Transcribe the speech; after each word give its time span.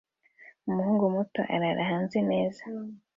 Umuhungu 0.69 1.03
muto 1.15 1.41
arara 1.55 1.83
hasi 1.91 2.19
neza 2.29 2.63